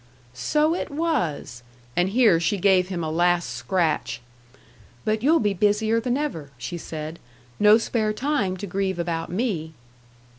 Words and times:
"So 0.33 0.73
it 0.73 0.89
was!" 0.89 1.61
And 1.95 2.09
here 2.09 2.39
she 2.39 2.57
gave 2.57 2.87
him 2.87 3.03
a 3.03 3.11
last 3.11 3.51
scratch. 3.51 4.19
"But 5.05 5.21
you'll 5.21 5.39
be 5.39 5.53
busier 5.53 5.99
than 5.99 6.17
ever," 6.17 6.49
she 6.57 6.79
said; 6.79 7.19
"no 7.59 7.77
spare 7.77 8.11
time 8.11 8.57
to 8.57 8.65
grieve 8.65 8.97
about 8.97 9.29
me!" 9.29 9.73